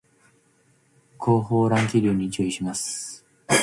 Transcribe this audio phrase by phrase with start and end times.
[1.19, 3.23] 後方乱気流に注意します